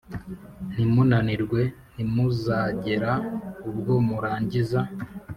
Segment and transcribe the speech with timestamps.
[0.71, 1.61] ntimunanirwe,
[1.93, 3.11] ntimuzagera
[3.69, 4.79] ubwo murangiza.